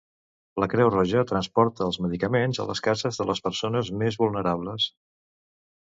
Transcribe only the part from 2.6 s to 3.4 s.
a les cases de